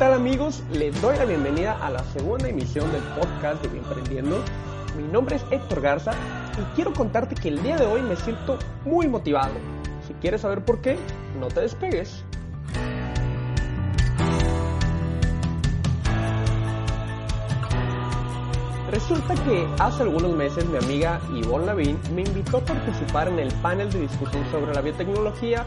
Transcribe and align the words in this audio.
tal 0.00 0.14
amigos? 0.14 0.62
Les 0.72 0.98
doy 1.02 1.14
la 1.18 1.26
bienvenida 1.26 1.76
a 1.84 1.90
la 1.90 2.02
segunda 2.04 2.48
emisión 2.48 2.90
del 2.90 3.02
podcast 3.02 3.62
de 3.62 3.76
Emprendiendo. 3.76 4.42
Mi 4.96 5.02
nombre 5.02 5.36
es 5.36 5.44
Héctor 5.50 5.82
Garza 5.82 6.12
y 6.58 6.74
quiero 6.74 6.94
contarte 6.94 7.34
que 7.34 7.48
el 7.48 7.62
día 7.62 7.76
de 7.76 7.84
hoy 7.84 8.00
me 8.00 8.16
siento 8.16 8.58
muy 8.86 9.08
motivado. 9.08 9.52
Si 10.06 10.14
quieres 10.14 10.40
saber 10.40 10.64
por 10.64 10.80
qué, 10.80 10.96
no 11.38 11.48
te 11.48 11.60
despegues. 11.60 12.24
Resulta 18.90 19.34
que 19.44 19.68
hace 19.80 20.02
algunos 20.02 20.34
meses 20.34 20.64
mi 20.64 20.78
amiga 20.78 21.20
Yvonne 21.42 21.66
Lavín 21.66 21.98
me 22.14 22.22
invitó 22.22 22.56
a 22.56 22.60
participar 22.60 23.28
en 23.28 23.38
el 23.38 23.52
panel 23.56 23.92
de 23.92 24.00
discusión 24.00 24.50
sobre 24.50 24.72
la 24.72 24.80
biotecnología, 24.80 25.66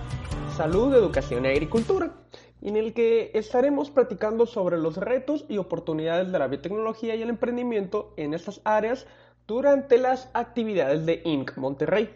salud, 0.58 0.92
educación 0.96 1.46
y 1.46 1.50
agricultura, 1.50 2.23
en 2.64 2.78
el 2.78 2.94
que 2.94 3.30
estaremos 3.34 3.92
platicando 3.92 4.46
sobre 4.46 4.78
los 4.78 4.96
retos 4.96 5.46
y 5.50 5.58
oportunidades 5.58 6.32
de 6.32 6.40
la 6.40 6.48
biotecnología 6.48 7.14
y 7.14 7.22
el 7.22 7.30
emprendimiento 7.30 8.14
en 8.16 8.34
estas 8.34 8.62
áreas 8.64 9.06
durante 9.46 9.98
las 9.98 10.30
actividades 10.34 11.06
de 11.06 11.22
Inc. 11.26 11.58
Monterrey. 11.58 12.10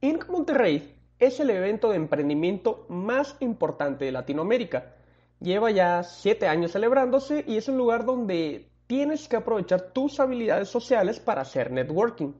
Inc. 0.00 0.28
Monterrey 0.28 0.96
es 1.20 1.38
el 1.38 1.50
evento 1.50 1.90
de 1.90 1.96
emprendimiento 1.96 2.86
más 2.88 3.36
importante 3.38 4.04
de 4.04 4.12
Latinoamérica. 4.12 4.96
Lleva 5.40 5.70
ya 5.70 6.02
7 6.02 6.48
años 6.48 6.72
celebrándose 6.72 7.44
y 7.46 7.56
es 7.56 7.68
un 7.68 7.78
lugar 7.78 8.04
donde 8.04 8.68
tienes 8.88 9.28
que 9.28 9.36
aprovechar 9.36 9.92
tus 9.92 10.18
habilidades 10.18 10.68
sociales 10.68 11.20
para 11.20 11.42
hacer 11.42 11.70
networking. 11.70 12.32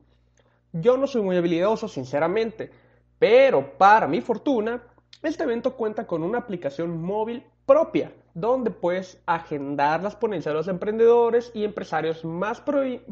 Yo 0.73 0.97
no 0.97 1.07
soy 1.07 1.23
muy 1.23 1.37
habilidoso, 1.37 1.87
sinceramente, 1.87 2.71
pero 3.19 3.79
para 3.79 4.09
mi 4.09 4.21
fortuna, 4.21 4.83
este 5.23 5.45
evento 5.45 5.75
cuenta 5.75 6.07
con 6.07 6.23
una 6.23 6.39
aplicación 6.39 7.01
móvil 7.01 7.45
propia, 7.65 8.13
donde 8.35 8.71
puedes 8.71 9.21
agendar 9.27 10.03
las 10.03 10.17
ponencias 10.17 10.53
de 10.53 10.59
los 10.59 10.69
emprendedores 10.69 11.51
y 11.55 11.65
empresarios 11.65 12.25
más 12.25 12.63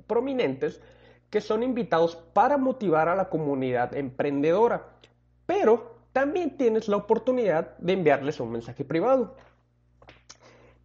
prominentes 0.06 0.80
que 1.30 1.40
son 1.40 1.62
invitados 1.62 2.14
para 2.14 2.58
motivar 2.58 3.08
a 3.08 3.16
la 3.16 3.28
comunidad 3.28 3.94
emprendedora. 3.96 4.90
Pero 5.46 5.96
también 6.12 6.56
tienes 6.56 6.88
la 6.88 6.96
oportunidad 6.96 7.76
de 7.78 7.94
enviarles 7.94 8.38
un 8.38 8.52
mensaje 8.52 8.84
privado. 8.84 9.34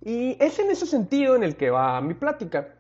Y 0.02 0.42
es 0.44 0.58
en 0.59 0.72
ese 0.72 0.86
sentido 0.86 1.36
en 1.36 1.44
el 1.44 1.56
que 1.56 1.70
va 1.70 2.02
mi 2.02 2.14
plática. 2.14 2.76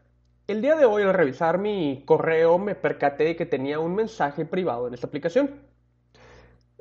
El 0.47 0.61
día 0.63 0.75
de 0.75 0.85
hoy 0.85 1.03
al 1.03 1.13
revisar 1.13 1.59
mi 1.59 2.03
correo 2.05 2.57
me 2.57 2.73
percaté 2.73 3.25
de 3.25 3.35
que 3.35 3.45
tenía 3.45 3.79
un 3.79 3.93
mensaje 3.93 4.45
privado 4.45 4.87
en 4.87 4.95
esta 4.95 5.05
aplicación. 5.05 5.68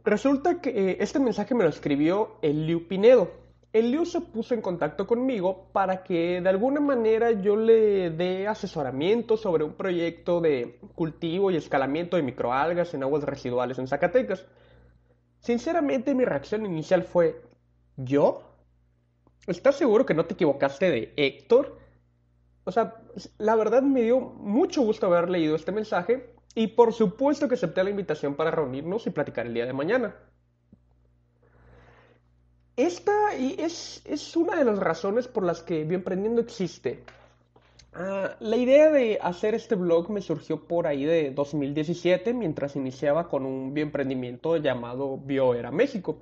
Resulta 0.08 0.62
que 0.62 0.70
eh, 0.70 0.96
este 1.00 1.20
mensaje 1.20 1.54
me 1.54 1.64
lo 1.64 1.68
escribió 1.68 2.38
Eliu 2.40 2.88
Pinedo. 2.88 3.30
Eliu 3.74 4.06
se 4.06 4.22
puso 4.22 4.54
en 4.54 4.62
contacto 4.62 5.06
conmigo 5.06 5.68
para 5.70 6.02
que 6.02 6.40
de 6.40 6.48
alguna 6.48 6.80
manera 6.80 7.32
yo 7.32 7.56
le 7.56 8.08
dé 8.08 8.48
asesoramiento 8.48 9.36
sobre 9.36 9.64
un 9.64 9.74
proyecto 9.74 10.40
de 10.40 10.80
cultivo 10.94 11.50
y 11.50 11.56
escalamiento 11.56 12.16
de 12.16 12.22
microalgas 12.22 12.94
en 12.94 13.02
aguas 13.02 13.22
residuales 13.24 13.78
en 13.78 13.86
Zacatecas. 13.86 14.46
Sinceramente 15.40 16.14
mi 16.14 16.24
reacción 16.24 16.64
inicial 16.64 17.02
fue, 17.02 17.42
¿yo? 17.98 18.44
¿Estás 19.46 19.76
seguro 19.76 20.06
que 20.06 20.14
no 20.14 20.24
te 20.24 20.32
equivocaste 20.32 20.90
de 20.90 21.12
Héctor? 21.18 21.78
O 22.64 22.72
sea, 22.72 23.02
la 23.36 23.56
verdad 23.56 23.82
me 23.82 24.00
dio 24.00 24.20
mucho 24.20 24.80
gusto 24.80 25.04
haber 25.04 25.28
leído 25.28 25.54
este 25.54 25.70
mensaje 25.70 26.37
y 26.58 26.66
por 26.66 26.92
supuesto 26.92 27.46
que 27.46 27.54
acepté 27.54 27.84
la 27.84 27.90
invitación 27.90 28.34
para 28.34 28.50
reunirnos 28.50 29.06
y 29.06 29.10
platicar 29.10 29.46
el 29.46 29.54
día 29.54 29.64
de 29.64 29.72
mañana. 29.72 30.16
Esta 32.74 33.32
es, 33.36 34.02
es 34.04 34.36
una 34.36 34.56
de 34.56 34.64
las 34.64 34.76
razones 34.80 35.28
por 35.28 35.44
las 35.44 35.62
que 35.62 35.84
Bioemprendiendo 35.84 36.40
existe. 36.40 37.04
Uh, 37.94 38.34
la 38.40 38.56
idea 38.56 38.90
de 38.90 39.20
hacer 39.22 39.54
este 39.54 39.76
blog 39.76 40.10
me 40.10 40.20
surgió 40.20 40.66
por 40.66 40.88
ahí 40.88 41.04
de 41.04 41.30
2017 41.30 42.34
mientras 42.34 42.74
iniciaba 42.74 43.28
con 43.28 43.46
un 43.46 43.72
bioemprendimiento 43.72 44.56
llamado 44.56 45.16
Bioera 45.16 45.70
México 45.70 46.18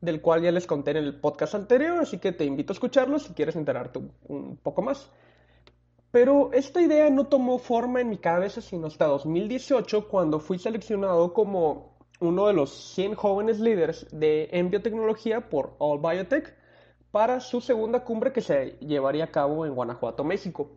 del 0.00 0.22
cual 0.22 0.40
ya 0.40 0.52
les 0.52 0.66
conté 0.66 0.92
en 0.92 0.98
el 0.98 1.20
podcast 1.20 1.54
anterior, 1.54 1.98
así 1.98 2.16
que 2.18 2.32
te 2.32 2.44
invito 2.44 2.72
a 2.72 2.74
escucharlo 2.74 3.18
si 3.18 3.34
quieres 3.34 3.56
enterarte 3.56 4.00
un, 4.28 4.56
poco 4.56 4.80
más. 4.80 5.10
Pero 6.16 6.50
esta 6.54 6.80
idea 6.80 7.10
no 7.10 7.26
tomó 7.26 7.58
forma 7.58 8.00
en 8.00 8.08
mi 8.08 8.16
cabeza 8.16 8.62
sino 8.62 8.86
hasta 8.86 9.04
2018, 9.04 10.08
cuando 10.08 10.40
fui 10.40 10.58
seleccionado 10.58 11.34
como 11.34 11.94
uno 12.20 12.46
de 12.46 12.54
los 12.54 12.70
100 12.94 13.16
jóvenes 13.16 13.60
líderes 13.60 14.06
de 14.10 14.48
en 14.52 14.70
biotecnología 14.70 15.50
por 15.50 15.74
All 15.76 16.00
Biotech 16.00 16.56
para 17.10 17.40
su 17.40 17.60
segunda 17.60 18.02
cumbre 18.02 18.32
que 18.32 18.40
se 18.40 18.78
llevaría 18.80 19.24
a 19.24 19.30
cabo 19.30 19.66
en 19.66 19.74
Guanajuato, 19.74 20.24
México. 20.24 20.70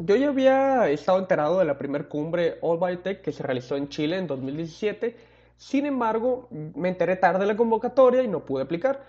Yo 0.00 0.16
ya 0.16 0.30
había 0.30 0.90
estado 0.90 1.20
enterado 1.20 1.60
de 1.60 1.64
la 1.64 1.78
primera 1.78 2.08
cumbre 2.08 2.58
All 2.60 2.80
Biotech 2.80 3.20
que 3.22 3.30
se 3.30 3.44
realizó 3.44 3.76
en 3.76 3.88
Chile 3.88 4.18
en 4.18 4.26
2017 4.26 5.14
sin 5.60 5.84
embargo, 5.84 6.48
me 6.50 6.88
enteré 6.88 7.16
tarde 7.16 7.40
de 7.40 7.46
la 7.46 7.54
convocatoria 7.54 8.22
y 8.22 8.28
no 8.28 8.46
pude 8.46 8.62
aplicar, 8.62 9.04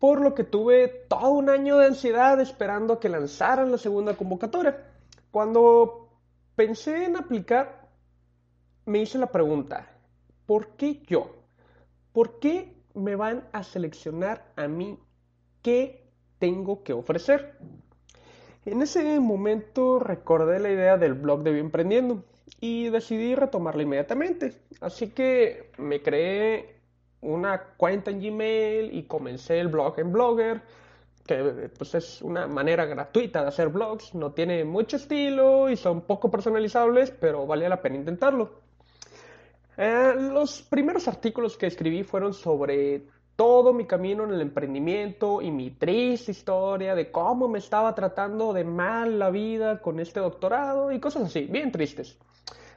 por 0.00 0.22
lo 0.22 0.34
que 0.34 0.44
tuve 0.44 0.88
todo 1.08 1.30
un 1.30 1.50
año 1.50 1.76
de 1.76 1.86
ansiedad 1.86 2.40
esperando 2.40 2.94
a 2.94 3.00
que 3.00 3.10
lanzaran 3.10 3.70
la 3.70 3.76
segunda 3.76 4.16
convocatoria. 4.16 4.82
Cuando 5.30 6.08
pensé 6.56 7.04
en 7.04 7.16
aplicar, 7.16 7.86
me 8.86 9.00
hice 9.00 9.18
la 9.18 9.30
pregunta, 9.30 9.86
¿por 10.46 10.68
qué 10.68 11.02
yo? 11.06 11.36
¿Por 12.12 12.40
qué 12.40 12.74
me 12.94 13.14
van 13.14 13.46
a 13.52 13.62
seleccionar 13.62 14.50
a 14.56 14.66
mí? 14.68 14.98
¿Qué 15.60 16.10
tengo 16.38 16.82
que 16.82 16.94
ofrecer? 16.94 17.58
En 18.64 18.80
ese 18.80 19.20
momento 19.20 19.98
recordé 19.98 20.60
la 20.60 20.70
idea 20.70 20.96
del 20.96 21.12
blog 21.12 21.42
de 21.42 21.52
Bienprendiendo 21.52 22.24
y 22.58 22.88
decidí 22.88 23.34
retomarla 23.34 23.82
inmediatamente. 23.82 24.62
Así 24.80 25.10
que 25.10 25.70
me 25.76 26.02
creé 26.02 26.79
una 27.22 27.62
cuenta 27.76 28.10
en 28.10 28.20
Gmail 28.20 28.94
y 28.94 29.04
comencé 29.04 29.60
el 29.60 29.68
blog 29.68 29.98
en 29.98 30.12
Blogger, 30.12 30.62
que 31.26 31.70
pues 31.76 31.94
es 31.94 32.22
una 32.22 32.46
manera 32.46 32.86
gratuita 32.86 33.42
de 33.42 33.48
hacer 33.48 33.68
blogs, 33.68 34.14
no 34.14 34.32
tiene 34.32 34.64
mucho 34.64 34.96
estilo 34.96 35.68
y 35.68 35.76
son 35.76 36.02
poco 36.02 36.30
personalizables, 36.30 37.10
pero 37.10 37.46
vale 37.46 37.68
la 37.68 37.80
pena 37.80 37.96
intentarlo. 37.96 38.50
Eh, 39.76 40.14
los 40.16 40.62
primeros 40.62 41.06
artículos 41.08 41.56
que 41.56 41.66
escribí 41.66 42.02
fueron 42.02 42.34
sobre 42.34 43.06
todo 43.36 43.72
mi 43.72 43.86
camino 43.86 44.24
en 44.24 44.32
el 44.32 44.40
emprendimiento 44.40 45.40
y 45.40 45.50
mi 45.50 45.70
triste 45.70 46.32
historia 46.32 46.94
de 46.94 47.10
cómo 47.10 47.48
me 47.48 47.58
estaba 47.58 47.94
tratando 47.94 48.52
de 48.52 48.64
mal 48.64 49.18
la 49.18 49.30
vida 49.30 49.80
con 49.80 50.00
este 50.00 50.20
doctorado 50.20 50.92
y 50.92 51.00
cosas 51.00 51.22
así, 51.24 51.44
bien 51.44 51.72
tristes. 51.72 52.18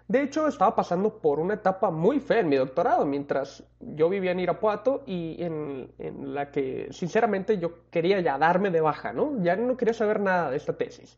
De 0.08 0.22
hecho, 0.22 0.47
estaba 0.47 0.75
pasando 0.75 1.18
por 1.19 1.40
una 1.40 1.53
etapa 1.53 1.90
muy 1.90 2.19
fea 2.19 2.41
en 2.41 2.50
mi 2.50 2.58
doctorado, 2.58 3.06
mientras 3.06 3.64
yo 3.80 4.09
vivía 4.09 4.31
en 4.31 4.41
Irapuato 4.41 5.03
y 5.06 5.41
en, 5.41 5.94
la 6.34 6.52
que, 6.52 6.88
sinceramente, 6.91 7.58
yo 7.58 7.90
quería 7.90 8.19
ya 8.19 8.38
darme 8.38 8.69
de 8.69 8.81
baja, 8.81 9.13
¿no? 9.13 9.42
Ya 9.42 9.56
no 9.56 9.78
quería 9.78 9.94
saber 9.94 10.19
nada 10.19 10.52
de 10.52 10.58
esta 10.58 10.78
tesis. 10.78 11.18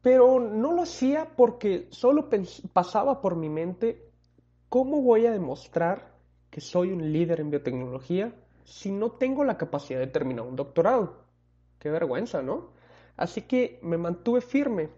Pero 0.00 0.40
no 0.40 0.72
lo 0.72 0.82
hacía 0.82 1.28
porque 1.36 1.88
solo 1.90 2.30
pasaba 2.72 3.20
por 3.20 3.36
mi 3.36 3.50
mente 3.50 4.10
cómo 4.70 5.02
voy 5.02 5.26
a 5.26 5.32
demostrar 5.32 6.14
que 6.48 6.62
soy 6.62 6.92
un 6.92 7.12
líder 7.12 7.40
en 7.40 7.50
biotecnología 7.50 8.32
si 8.64 8.90
no 8.90 9.12
tengo 9.12 9.44
la 9.44 9.58
capacidad 9.58 10.00
de 10.00 10.06
terminar 10.06 10.46
un 10.46 10.56
doctorado. 10.56 11.24
Qué 11.78 11.90
vergüenza, 11.90 12.40
¿no? 12.40 12.70
Así 13.16 13.42
que 13.42 13.78
me 13.82 13.98
mantuve 13.98 14.40
firme 14.40 14.88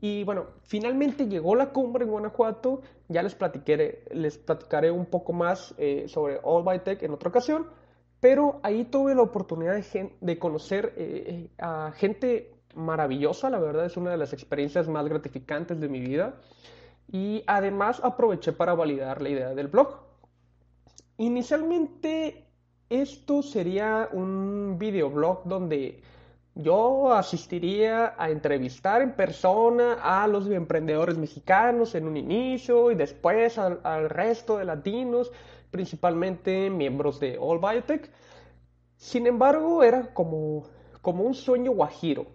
y 0.00 0.24
bueno, 0.24 0.46
finalmente 0.62 1.28
llegó 1.28 1.54
la 1.54 1.72
cumbre 1.72 2.04
en 2.04 2.10
Guanajuato. 2.10 2.80
Ya 3.08 3.22
les 3.22 3.34
platicaré, 3.34 4.04
les 4.12 4.38
platicaré 4.38 4.90
un 4.90 5.06
poco 5.06 5.34
más 5.34 5.74
eh, 5.76 6.06
sobre 6.08 6.40
All 6.42 6.64
by 6.64 6.82
Tech 6.82 7.02
en 7.02 7.12
otra 7.12 7.28
ocasión. 7.28 7.66
Pero 8.18 8.60
ahí 8.62 8.84
tuve 8.84 9.14
la 9.14 9.22
oportunidad 9.22 9.82
de, 10.20 10.38
conocer 10.38 10.94
eh, 10.96 11.24
eh, 11.26 11.50
a 11.58 11.92
gente 11.92 12.54
maravillosa. 12.74 13.50
La 13.50 13.58
verdad 13.58 13.84
es 13.84 13.96
una 13.98 14.10
de 14.10 14.16
las 14.16 14.32
experiencias 14.32 14.88
más 14.88 15.06
gratificantes 15.06 15.78
de 15.78 15.88
mi 15.88 16.00
vida. 16.00 16.36
Y 17.12 17.44
además 17.46 18.00
aproveché 18.02 18.52
para 18.52 18.74
validar 18.74 19.20
la 19.20 19.28
idea 19.28 19.54
del 19.54 19.68
blog. 19.68 20.00
Inicialmente 21.18 22.46
esto 22.88 23.42
sería 23.42 24.08
un 24.12 24.76
videoblog 24.78 25.44
donde 25.44 26.02
yo 26.54 27.12
asistiría 27.12 28.14
a 28.18 28.30
entrevistar 28.30 29.02
en 29.02 29.12
persona 29.12 29.98
a 30.02 30.26
los 30.26 30.48
emprendedores 30.50 31.16
mexicanos 31.16 31.94
en 31.94 32.06
un 32.06 32.16
inicio 32.16 32.90
y 32.90 32.96
después 32.96 33.56
al, 33.58 34.10
resto 34.10 34.58
de 34.58 34.64
latinos, 34.64 35.30
principalmente 35.70 36.68
miembros 36.68 37.20
de 37.20 37.38
All 37.38 37.60
Biotech. 37.60 38.10
Sin 38.96 39.26
embargo, 39.26 39.82
era 39.82 40.12
como, 40.12 40.64
como 41.00 41.24
un 41.24 41.34
sueño 41.34 41.72
guajiro. 41.72 42.26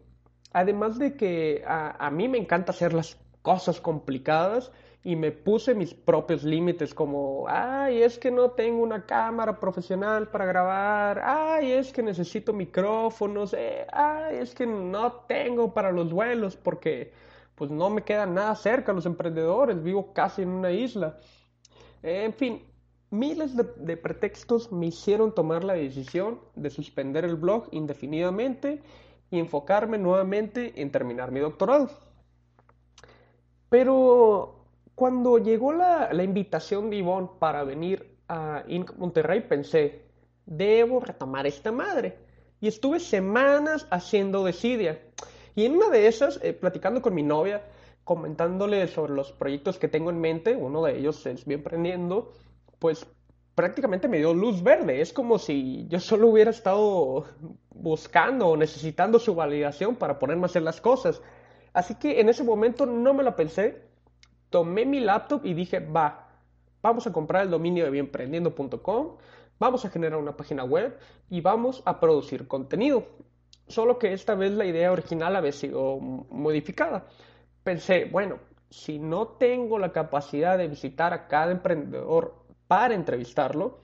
Además 0.54 0.98
de 0.98 1.16
que 1.18 1.64
a, 1.68 2.10
mí 2.12 2.30
me 2.30 2.38
encanta 2.38 2.72
hacer 2.72 2.94
las 2.94 3.18
cosas 3.42 3.82
complicadas 3.82 4.72
y 5.06 5.16
me 5.16 5.32
puse 5.32 5.76
mis 5.76 5.94
propios 5.94 6.44
límites 6.44 6.92
como, 6.96 7.46
ay, 7.48 8.02
es 8.02 8.18
que 8.18 8.32
no 8.32 8.50
tengo 8.50 8.82
una 8.82 9.06
cámara 9.06 9.60
profesional 9.60 10.30
para 10.30 10.46
grabar, 10.46 11.22
ay, 11.24 11.74
es 11.74 11.94
que 11.94 12.02
necesito 12.02 12.54
micrófonos, 12.54 13.54
eh, 13.54 13.86
ay, 13.92 14.38
es 14.38 14.56
que 14.56 14.66
no 14.66 15.14
tengo 15.28 15.76
para 15.76 15.92
los 15.92 16.12
vuelos 16.12 16.56
porque 16.56 17.14
pues 17.54 17.70
no 17.70 17.92
me 17.92 18.02
queda 18.02 18.26
nada 18.26 18.56
cerca 18.56 18.94
los 18.94 19.06
emprendedores, 19.06 19.84
vivo 19.84 20.12
casi 20.12 20.42
en 20.42 20.50
una 20.50 20.72
isla. 20.72 21.20
en 22.02 22.34
fin, 22.34 22.64
miles 23.12 23.56
de, 23.56 23.64
de 23.78 23.98
pretextos 23.98 24.72
me 24.72 24.88
hicieron 24.88 25.36
tomar 25.36 25.64
la 25.64 25.74
decisión 25.74 26.40
de 26.56 26.72
suspender 26.72 27.26
el 27.26 27.36
blog 27.36 27.68
indefinidamente 27.72 28.82
y 29.30 29.38
enfocarme 29.38 30.00
nuevamente 30.00 30.82
en 30.82 30.92
terminar 30.92 31.32
mi 31.32 31.42
doctorado. 31.42 31.92
Pero 33.70 34.55
cuando 34.96 35.38
llegó 35.38 35.74
la, 35.74 36.10
invitación 36.24 36.90
de 36.90 36.98
Ivonne 36.98 37.30
para 37.38 37.64
venir 37.64 38.18
a 38.30 38.64
Inc. 38.68 38.96
Monterrey, 38.98 39.42
pensé, 39.42 40.06
debo 40.46 41.02
retomar 41.02 41.46
esta 41.46 41.72
madre. 41.72 42.18
Y 42.62 42.68
estuve 42.68 43.02
semanas 43.02 43.88
haciendo 43.92 44.44
desidia. 44.44 45.02
Y 45.54 45.66
en 45.66 45.76
una 45.76 45.90
de 45.90 46.08
esas, 46.08 46.40
eh, 46.42 46.54
platicando 46.54 47.02
con 47.02 47.14
mi 47.14 47.24
novia, 47.24 47.64
comentándole 48.06 48.88
sobre 48.88 49.14
los 49.14 49.34
proyectos 49.34 49.78
que 49.78 49.90
tengo 49.90 50.10
en 50.10 50.22
mente, 50.22 50.56
uno 50.56 50.84
de 50.84 50.98
ellos 50.98 51.26
es 51.26 51.46
Bien 51.46 51.62
Prendiendo, 51.62 52.32
pues 52.80 53.06
prácticamente 53.54 54.08
me 54.08 54.18
dio 54.18 54.34
luz 54.34 54.64
verde. 54.64 55.02
Es 55.02 55.12
como 55.12 55.40
si 55.40 55.88
yo 55.90 56.00
solo 56.00 56.28
hubiera 56.28 56.52
estado 56.52 57.26
buscando 57.70 58.48
o 58.48 58.58
necesitando 58.58 59.20
su 59.20 59.36
validación 59.36 59.96
para 59.96 60.20
ponerme 60.20 60.44
a 60.44 60.46
hacer 60.46 60.62
las 60.62 60.80
cosas. 60.80 61.22
Así 61.74 61.96
que 61.96 62.22
en 62.22 62.30
ese 62.30 62.44
momento 62.44 62.86
no 62.86 63.14
me 63.14 63.24
la 63.24 63.36
pensé, 63.36 63.82
tomé 64.56 64.86
mi 64.86 65.02
laptop 65.02 65.46
y 65.46 65.54
dije, 65.54 65.82
va, 65.82 66.30
vamos 66.82 67.06
a 67.06 67.12
comprar 67.12 67.44
el 67.44 67.50
dominio 67.50 67.84
de 67.84 67.92
bienprendiendo.com, 67.92 69.18
vamos 69.60 69.84
a 69.84 69.90
generar 69.90 70.18
una 70.18 70.38
página 70.38 70.64
web 70.64 70.98
y 71.30 71.42
vamos 71.42 71.84
a 71.84 72.00
producir 72.00 72.48
contenido. 72.48 73.04
Solo 73.68 74.00
que 74.00 74.14
esta 74.14 74.34
vez 74.34 74.54
la 74.54 74.64
idea 74.64 74.94
original 74.94 75.36
había 75.36 75.52
sido 75.52 76.00
modificada. 76.00 77.06
Pensé, 77.66 78.06
bueno, 78.06 78.40
si 78.70 78.98
no 78.98 79.28
tengo 79.28 79.78
la 79.78 79.92
capacidad 79.92 80.58
de 80.58 80.70
visitar 80.70 81.12
a 81.12 81.28
cada 81.28 81.52
emprendedor 81.52 82.36
para 82.70 82.96
entrevistarlo, 82.96 83.80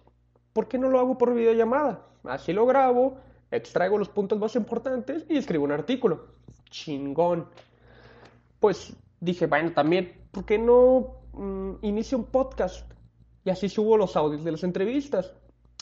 ¿por 0.53 0.69
qué 0.69 0.77
no 0.77 0.87
lo 0.87 1.01
hago 1.01 1.17
por 1.17 1.33
videollamada? 1.33 2.07
Así 2.23 2.53
lo 2.53 2.65
grabo, 2.65 3.17
extraigo 3.51 3.97
los 3.97 4.07
puntos 4.07 4.39
más 4.39 4.55
importantes 4.55 5.25
y 5.27 5.35
escribo 5.35 5.65
un 5.65 5.73
artículo. 5.73 6.27
Chingón. 6.69 7.49
Pues 8.61 8.95
dije, 9.21 9.47
bueno, 9.47 9.71
también, 9.71 10.11
¿por 10.31 10.45
qué 10.45 10.57
no 10.57 11.21
mm, 11.31 11.75
inicio 11.83 12.17
un 12.17 12.25
podcast? 12.25 12.91
Y 13.45 13.49
así 13.49 13.69
subo 13.69 13.95
los 13.95 14.17
audios 14.17 14.43
de 14.43 14.51
las 14.51 14.63
entrevistas. 14.63 15.33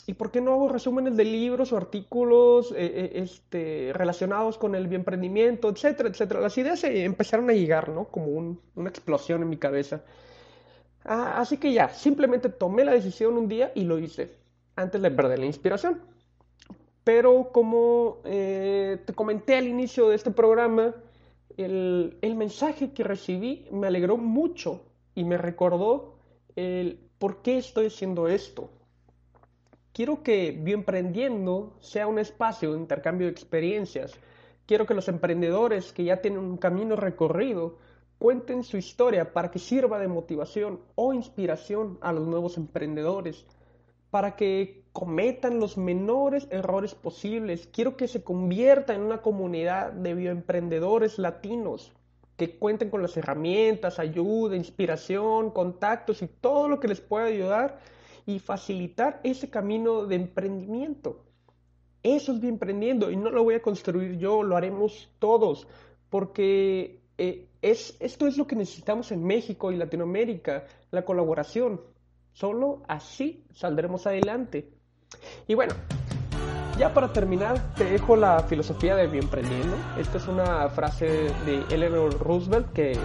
¿Y 0.06 0.14
por 0.14 0.30
qué 0.30 0.40
no 0.40 0.52
hago 0.52 0.68
resúmenes 0.68 1.16
de 1.16 1.24
libros 1.24 1.72
o 1.72 1.76
artículos 1.76 2.72
eh, 2.72 2.76
eh, 2.78 3.10
este, 3.14 3.92
relacionados 3.92 4.56
con 4.56 4.74
el 4.74 4.88
bioemprendimiento, 4.88 5.68
etcétera, 5.68 6.08
etcétera? 6.08 6.40
Las 6.40 6.56
ideas 6.56 6.82
empezaron 6.84 7.50
a 7.50 7.52
llegar, 7.52 7.90
¿no? 7.90 8.06
Como 8.06 8.56
una 8.74 8.88
explosión 8.88 9.42
en 9.42 9.48
mi 9.48 9.56
cabeza. 9.56 10.02
Ah, 11.04 11.40
así 11.40 11.56
que 11.56 11.72
ya, 11.72 11.88
simplemente 11.90 12.48
tomé 12.48 12.84
la 12.84 12.92
decisión 12.92 13.36
un 13.36 13.48
día 13.48 13.72
y 13.74 13.84
lo 13.84 13.98
hice, 13.98 14.36
antes 14.76 15.00
de 15.00 15.10
perder 15.10 15.38
la 15.38 15.46
inspiración. 15.46 16.00
Pero 17.04 17.50
como 17.52 18.18
eh, 18.24 19.00
te 19.04 19.14
comenté 19.14 19.56
al 19.56 19.66
inicio 19.66 20.08
de 20.08 20.16
este 20.16 20.30
programa, 20.30 20.94
el, 21.56 22.34
mensaje 22.36 22.92
que 22.92 23.04
recibí 23.04 23.66
me 23.70 23.86
alegró 23.86 24.16
mucho 24.16 24.82
y 25.14 25.24
me 25.24 25.38
recordó 25.38 26.14
el 26.56 26.98
por 27.18 27.42
qué 27.42 27.58
estoy 27.58 27.86
haciendo 27.86 28.28
esto. 28.28 28.70
Quiero 29.92 30.22
que 30.22 30.52
Bioemprendiendo 30.52 31.76
sea 31.80 32.06
un 32.06 32.18
espacio 32.18 32.72
de 32.72 32.78
intercambio 32.78 33.26
de 33.26 33.32
experiencias. 33.32 34.12
Quiero 34.66 34.86
que 34.86 34.94
los 34.94 35.08
emprendedores 35.08 35.92
que 35.92 36.04
ya 36.04 36.20
tienen 36.20 36.40
un 36.40 36.56
camino 36.56 36.96
recorrido 36.96 37.76
cuenten 38.18 38.62
su 38.62 38.76
historia 38.76 39.32
para 39.32 39.50
que 39.50 39.58
sirva 39.58 39.98
de 39.98 40.08
motivación 40.08 40.80
o 40.94 41.12
inspiración 41.12 41.98
a 42.00 42.12
los 42.12 42.26
nuevos 42.26 42.56
emprendedores 42.56 43.46
para 44.10 44.36
que 44.36 44.84
cometan 44.92 45.60
los 45.60 45.78
menores 45.78 46.48
errores 46.50 46.94
posibles. 46.94 47.68
Quiero 47.68 47.96
que 47.96 48.08
se 48.08 48.24
convierta 48.24 48.94
en 48.94 49.02
una 49.02 49.22
comunidad 49.22 49.92
de 49.92 50.14
bioemprendedores 50.14 51.18
latinos 51.18 51.92
que 52.36 52.58
cuenten 52.58 52.90
con 52.90 53.02
las 53.02 53.16
herramientas, 53.16 53.98
ayuda, 53.98 54.56
inspiración, 54.56 55.50
contactos 55.50 56.22
y 56.22 56.26
todo 56.26 56.68
lo 56.68 56.80
que 56.80 56.88
les 56.88 57.00
pueda 57.00 57.26
ayudar 57.26 57.80
y 58.24 58.38
facilitar 58.38 59.20
ese 59.22 59.50
camino 59.50 60.06
de 60.06 60.16
emprendimiento. 60.16 61.22
Eso 62.02 62.32
es 62.32 62.42
emprendiendo 62.42 63.10
y 63.10 63.16
no 63.16 63.30
lo 63.30 63.44
voy 63.44 63.54
a 63.54 63.62
construir 63.62 64.16
yo, 64.16 64.42
lo 64.42 64.56
haremos 64.56 65.10
todos, 65.18 65.68
porque 66.08 67.02
eh, 67.18 67.46
es, 67.60 67.96
esto 68.00 68.26
es 68.26 68.38
lo 68.38 68.46
que 68.46 68.56
necesitamos 68.56 69.12
en 69.12 69.22
México 69.22 69.70
y 69.70 69.76
Latinoamérica, 69.76 70.64
la 70.90 71.04
colaboración. 71.04 71.82
Solo 72.40 72.80
así 72.88 73.44
saldremos 73.52 74.06
adelante. 74.06 74.66
Y 75.46 75.54
bueno, 75.54 75.74
ya 76.78 76.94
para 76.94 77.12
terminar, 77.12 77.74
te 77.74 77.84
dejo 77.84 78.16
la 78.16 78.40
filosofía 78.44 78.96
de 78.96 79.08
Bienprendiendo. 79.08 79.76
Esta 79.98 80.16
es 80.16 80.26
una 80.26 80.66
frase 80.70 81.34
de 81.44 81.62
Eleanor 81.70 82.18
Roosevelt 82.18 82.72
que, 82.72 82.96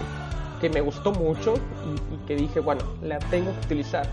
que 0.58 0.70
me 0.70 0.80
gustó 0.80 1.12
mucho 1.12 1.52
y, 1.52 2.14
y 2.14 2.18
que 2.26 2.34
dije, 2.34 2.60
bueno, 2.60 2.80
la 3.02 3.18
tengo 3.18 3.52
que 3.52 3.66
utilizar. 3.66 4.06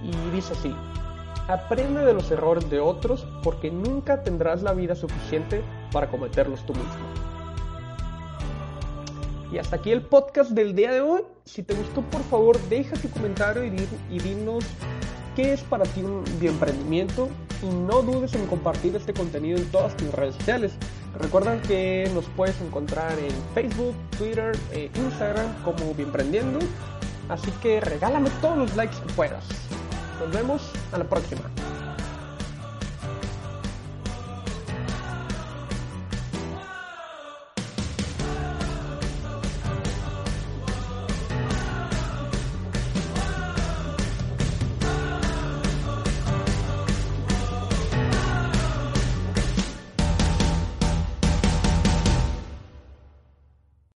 Y 0.00 0.30
dice 0.30 0.52
así, 0.52 0.72
aprende 1.48 2.04
de 2.04 2.14
los 2.14 2.30
errores 2.30 2.70
de 2.70 2.78
otros 2.78 3.26
porque 3.42 3.68
nunca 3.68 4.22
tendrás 4.22 4.62
la 4.62 4.74
vida 4.74 4.94
suficiente 4.94 5.60
para 5.90 6.08
cometerlos 6.08 6.64
tú 6.64 6.72
mismo. 6.74 7.04
Y 9.50 9.58
hasta 9.58 9.74
aquí 9.74 9.90
el 9.90 10.02
podcast 10.02 10.52
del 10.52 10.76
día 10.76 10.92
de 10.92 11.00
hoy. 11.00 11.22
Si 11.44 11.62
te 11.62 11.74
gustó, 11.74 12.02
por 12.02 12.22
favor, 12.24 12.60
deja 12.68 12.96
tu 12.96 13.08
comentario 13.10 13.64
y, 13.64 14.18
dinos 14.18 14.64
qué 15.34 15.52
es 15.52 15.62
para 15.62 15.84
ti 15.84 16.02
un 16.02 16.24
bioemprendimiento 16.38 17.28
y 17.62 17.66
no 17.66 18.02
dudes 18.02 18.34
en 18.34 18.46
compartir 18.46 18.94
este 18.94 19.12
contenido 19.12 19.58
en 19.58 19.70
todas 19.70 19.96
tus 19.96 20.12
redes 20.12 20.36
sociales. 20.36 20.72
Recuerda 21.18 21.60
que 21.62 22.10
nos 22.14 22.24
puedes 22.36 22.60
encontrar 22.60 23.18
en 23.18 23.32
Facebook, 23.54 23.94
Twitter 24.16 24.56
e 24.72 24.90
Instagram 24.94 25.46
como 25.64 25.94
Bienprendiendo. 25.94 26.60
Así 27.28 27.50
que 27.62 27.80
regálame 27.80 28.30
todos 28.40 28.58
los 28.58 28.76
likes 28.76 28.96
que 28.96 29.12
puedas. 29.14 29.44
Nos 30.20 30.32
vemos 30.32 30.70
a 30.92 30.98
la 30.98 31.04
próxima. 31.04 31.42